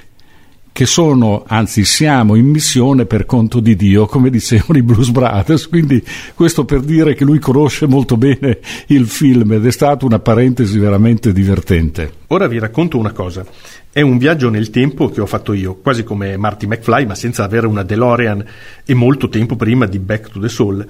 [0.74, 5.68] Che sono, anzi siamo in missione per conto di Dio, come dicevano i Blues Brothers,
[5.68, 6.02] quindi
[6.34, 8.58] questo per dire che lui conosce molto bene
[8.88, 12.14] il film ed è stata una parentesi veramente divertente.
[12.26, 13.46] Ora vi racconto una cosa.
[13.92, 17.44] È un viaggio nel tempo che ho fatto io, quasi come Marty McFly, ma senza
[17.44, 18.44] avere una DeLorean
[18.84, 20.84] e molto tempo prima di Back to the Soul.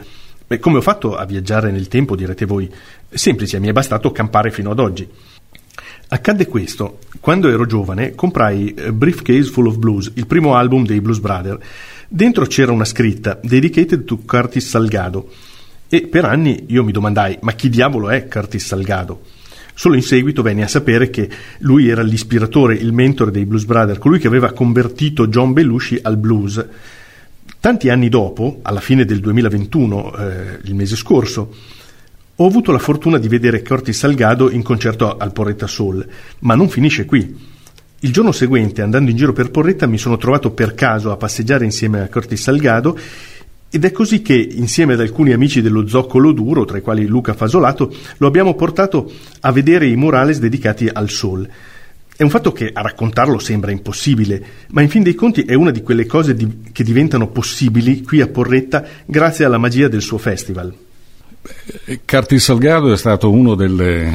[0.46, 2.70] Beh, come ho fatto a viaggiare nel tempo, direte voi?
[3.10, 5.06] Semplice, mi è bastato campare fino ad oggi.
[6.14, 6.98] Accadde questo.
[7.18, 11.58] Quando ero giovane comprai eh, Briefcase Full of Blues, il primo album dei Blues Brothers.
[12.06, 15.32] Dentro c'era una scritta Dedicated to Curtis Salgado
[15.88, 19.22] e per anni io mi domandai ma chi diavolo è Curtis Salgado?
[19.74, 23.98] Solo in seguito venne a sapere che lui era l'ispiratore, il mentore dei Blues Brothers,
[23.98, 26.64] colui che aveva convertito John Belushi al blues.
[27.58, 31.52] Tanti anni dopo, alla fine del 2021, eh, il mese scorso,
[32.36, 36.04] ho avuto la fortuna di vedere Curtis Salgado in concerto al Porretta Soul,
[36.40, 37.52] ma non finisce qui.
[38.00, 41.64] Il giorno seguente, andando in giro per Porretta, mi sono trovato per caso a passeggiare
[41.64, 42.98] insieme a Curtis Salgado
[43.70, 47.34] ed è così che, insieme ad alcuni amici dello Zoccolo Duro, tra i quali Luca
[47.34, 49.10] Fasolato, lo abbiamo portato
[49.40, 51.48] a vedere i murales dedicati al Soul.
[52.16, 55.70] È un fatto che a raccontarlo sembra impossibile, ma in fin dei conti è una
[55.70, 60.18] di quelle cose di, che diventano possibili qui a Porretta grazie alla magia del suo
[60.18, 60.83] festival.
[62.04, 64.12] Carti Salgado è stato uno delle,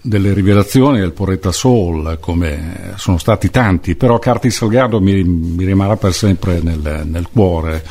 [0.00, 5.96] delle rivelazioni del Porretta Soul, come sono stati tanti, però Carti Salgado mi, mi rimarrà
[5.96, 7.82] per sempre nel, nel cuore.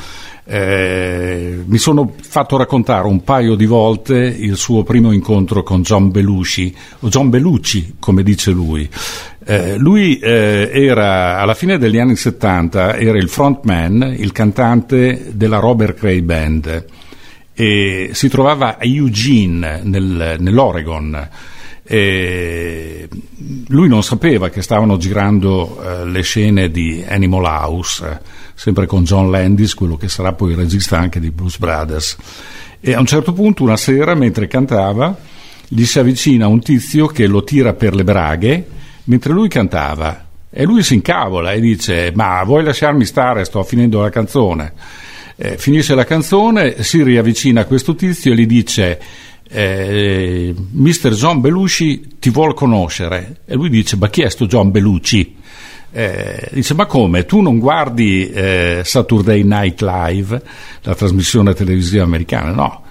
[0.49, 6.09] Eh, mi sono fatto raccontare un paio di volte il suo primo incontro con John
[6.09, 8.87] Belushi, o John Belucci, come dice lui.
[9.43, 15.59] Eh, lui eh, era, alla fine degli anni 70, era il frontman, il cantante della
[15.59, 16.85] Robert Cray Band
[17.59, 21.29] e si trovava a Eugene, nel, nell'Oregon.
[21.83, 23.09] E
[23.69, 28.19] lui non sapeva che stavano girando eh, le scene di Animal House, eh,
[28.53, 32.17] sempre con John Landis, quello che sarà poi il regista anche di Blues Brothers.
[32.79, 35.17] E a un certo punto, una sera, mentre cantava,
[35.67, 38.67] gli si avvicina un tizio che lo tira per le braghe
[39.05, 40.25] mentre lui cantava.
[40.51, 43.45] E lui si incavola e dice: Ma vuoi lasciarmi stare?
[43.45, 44.73] Sto finendo la canzone.
[45.39, 48.99] Eh, finisce la canzone, si riavvicina a questo tizio e gli dice
[49.47, 51.11] eh, Mr.
[51.11, 53.41] John Belushi ti vuol conoscere.
[53.45, 55.35] E lui dice ma chi è sto John Belushi?
[55.91, 57.25] Eh, dice ma come?
[57.25, 60.41] Tu non guardi eh, Saturday Night Live
[60.81, 62.51] la trasmissione televisiva americana?
[62.51, 62.81] No.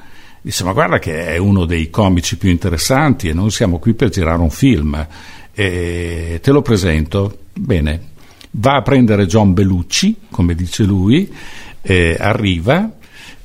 [0.40, 4.10] Dice ma guarda che è uno dei comici più interessanti e noi siamo qui per
[4.10, 5.04] girare un film.
[5.52, 7.38] E te lo presento.
[7.52, 8.14] Bene.
[8.58, 11.28] Va a prendere John Belucci come dice lui
[11.86, 12.90] eh, arriva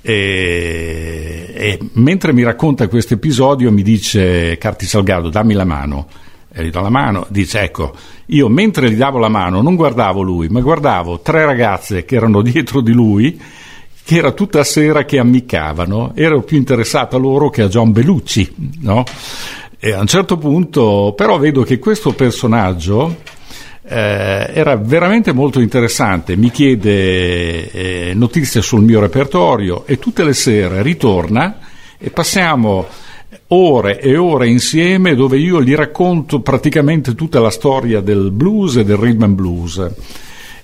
[0.02, 6.08] e, e, mentre mi racconta questo episodio mi dice Carti Salgado dammi la mano
[6.54, 7.94] e gli do la mano, dice ecco,
[8.28, 12.42] io mentre gli davo la mano non guardavo lui, ma guardavo tre ragazze che erano
[12.44, 13.40] dietro di lui,
[14.04, 18.54] che era tutta sera che ammiccavano, ero più interessato a loro che a John Belucci,
[18.82, 19.04] no?
[19.80, 23.16] E a un certo punto però vedo che questo personaggio
[23.92, 30.34] eh, era veramente molto interessante, mi chiede eh, notizie sul mio repertorio e tutte le
[30.34, 31.60] sere ritorna
[31.98, 32.88] e passiamo
[33.48, 38.86] ore e ore insieme dove io gli racconto praticamente tutta la storia del blues e
[38.86, 39.92] del rhythm and blues.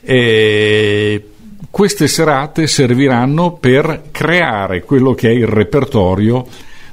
[0.01, 1.29] E
[1.69, 6.47] queste serate serviranno per creare quello che è il repertorio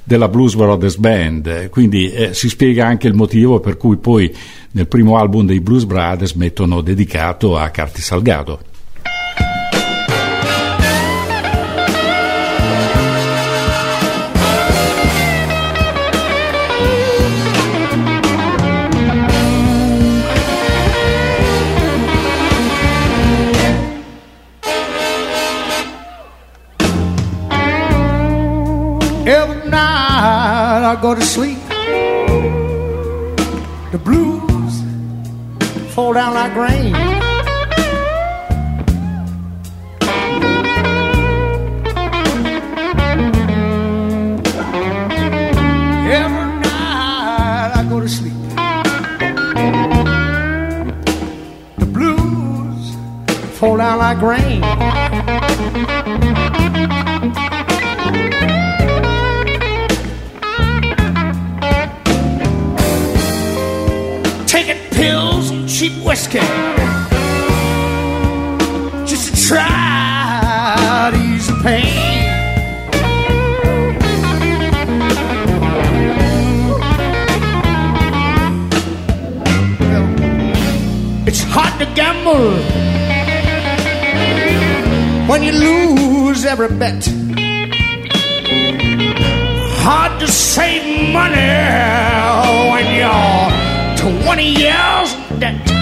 [0.04, 4.32] della Blues Brothers Band, quindi eh, si spiega anche il motivo per cui poi
[4.72, 8.60] nel primo album dei Blues Brothers mettono dedicato a Carti Salgado.
[30.84, 31.58] I go to sleep.
[33.90, 34.82] The blues
[35.94, 36.94] fall down like rain.
[46.12, 48.34] Every night I go to sleep.
[51.78, 52.94] The blues
[53.58, 54.73] fall down like rain.
[66.04, 66.38] Whiskey
[69.06, 72.14] just to try to ease the pain.
[81.26, 82.52] It's hard to gamble
[85.26, 87.08] when you lose every bet.
[89.86, 91.52] Hard to save money
[92.72, 93.64] when you're
[94.24, 95.73] 20 years in debt.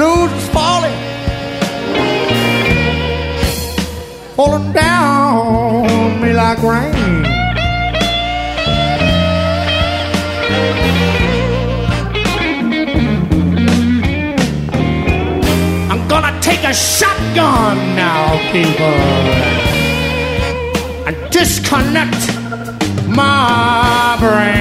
[0.00, 0.98] Blues is falling,
[4.34, 7.26] falling down me like rain.
[15.90, 18.22] I'm gonna take a shotgun now,
[18.54, 18.98] people,
[21.06, 22.22] and disconnect
[23.06, 24.59] my brain.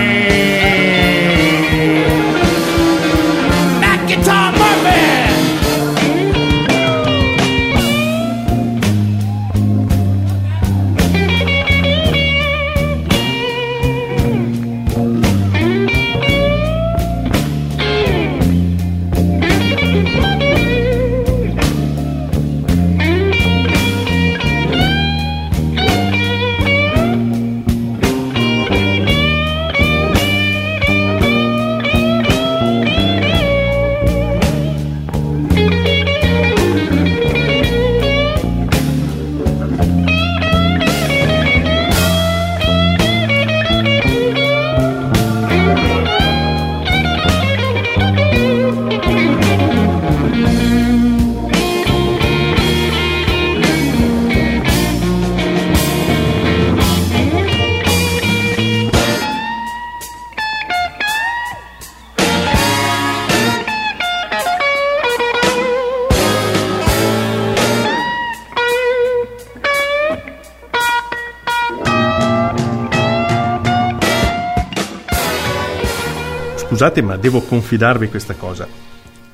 [76.89, 78.67] Scusate, ma devo confidarvi questa cosa.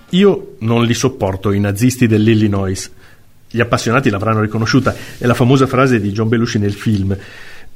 [0.09, 2.91] Io non li sopporto i nazisti dell'Illinois.
[3.49, 7.17] Gli appassionati l'avranno riconosciuta, è la famosa frase di John Belushi nel film.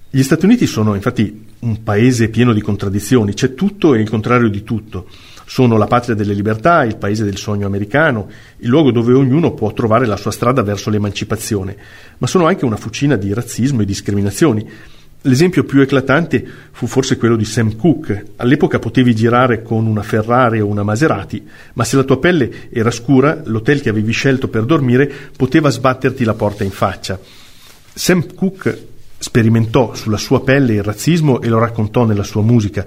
[0.09, 4.49] Gli Stati Uniti sono infatti un paese pieno di contraddizioni, c'è tutto e il contrario
[4.49, 5.07] di tutto.
[5.45, 8.27] Sono la patria delle libertà, il paese del sogno americano,
[8.57, 11.77] il luogo dove ognuno può trovare la sua strada verso l'emancipazione,
[12.17, 14.69] ma sono anche una fucina di razzismo e discriminazioni.
[15.23, 18.27] L'esempio più eclatante fu forse quello di Sam Cooke.
[18.37, 22.89] All'epoca potevi girare con una Ferrari o una Maserati, ma se la tua pelle era
[22.89, 27.19] scura, l'hotel che avevi scelto per dormire poteva sbatterti la porta in faccia.
[27.93, 32.85] Sam Cooke sperimentò sulla sua pelle il razzismo e lo raccontò nella sua musica.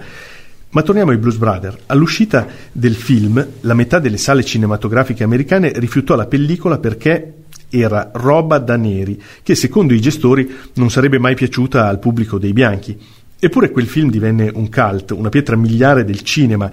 [0.71, 1.77] Ma torniamo ai Blues Brothers.
[1.85, 7.42] All'uscita del film, la metà delle sale cinematografiche americane rifiutò la pellicola perché
[7.73, 12.53] era roba da neri, che secondo i gestori non sarebbe mai piaciuta al pubblico dei
[12.53, 12.99] bianchi.
[13.39, 16.71] Eppure quel film divenne un cult, una pietra miliare del cinema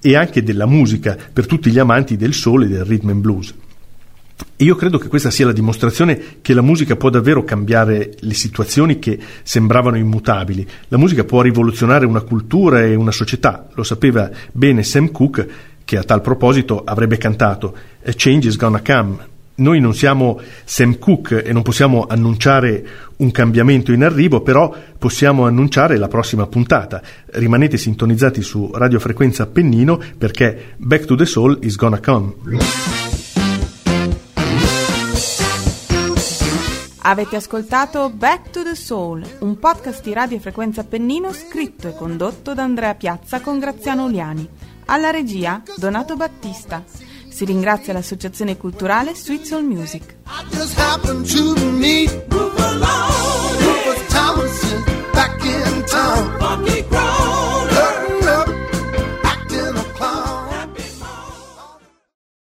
[0.00, 3.54] e anche della musica per tutti gli amanti del soul e del rhythm and blues.
[4.56, 8.34] E io credo che questa sia la dimostrazione che la musica può davvero cambiare le
[8.34, 10.66] situazioni che sembravano immutabili.
[10.88, 13.68] La musica può rivoluzionare una cultura e una società.
[13.74, 15.48] Lo sapeva bene Sam Cooke,
[15.84, 17.74] che a tal proposito avrebbe cantato
[18.16, 19.29] change is gonna come.
[19.60, 22.82] Noi non siamo Sam Cooke e non possiamo annunciare
[23.16, 27.02] un cambiamento in arrivo, però possiamo annunciare la prossima puntata.
[27.26, 32.34] Rimanete sintonizzati su radiofrequenza Appennino perché Back to the Soul is gonna come.
[37.02, 42.54] Avete ascoltato Back to the Soul, un podcast di Radio Frequenza Appennino scritto e condotto
[42.54, 44.48] da Andrea Piazza con Graziano Uliani.
[44.86, 47.09] Alla regia Donato Battista.
[47.40, 50.14] Si ringrazia l'associazione culturale Sweet Soul Music.
[55.14, 57.49] Back in town.